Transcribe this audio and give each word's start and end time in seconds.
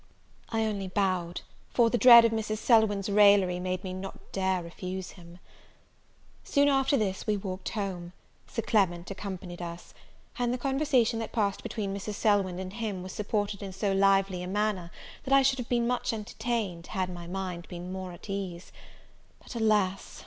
I 0.49 0.65
only 0.65 0.87
bowed, 0.87 1.41
for 1.69 1.91
the 1.91 1.97
dread 1.99 2.25
of 2.25 2.31
Mrs. 2.31 2.57
Selwyn's 2.57 3.07
raillery 3.07 3.59
made 3.59 3.83
me 3.83 3.93
not 3.93 4.31
dare 4.31 4.63
refuse 4.63 5.11
him. 5.11 5.37
Soon 6.43 6.69
after 6.69 6.97
this 6.97 7.27
we 7.27 7.37
walked 7.37 7.69
home: 7.69 8.11
Sir 8.47 8.63
Clement 8.63 9.11
accompanied 9.11 9.61
us; 9.61 9.93
and 10.39 10.51
the 10.51 10.57
conversation 10.57 11.19
that 11.19 11.31
passed 11.31 11.61
between 11.61 11.93
Mrs. 11.95 12.15
Selwyn 12.15 12.57
and 12.57 12.73
him 12.73 13.03
was 13.03 13.11
supported 13.11 13.61
in 13.61 13.71
so 13.73 13.93
lively 13.93 14.41
a 14.41 14.47
manner, 14.47 14.89
that 15.23 15.33
I 15.35 15.43
should 15.43 15.59
have 15.59 15.69
been 15.69 15.85
much 15.85 16.13
entertained, 16.13 16.87
had 16.87 17.07
my 17.13 17.27
mind 17.27 17.67
been 17.67 17.91
more 17.91 18.11
at 18.11 18.27
ease: 18.27 18.71
but, 19.39 19.53
alas! 19.53 20.19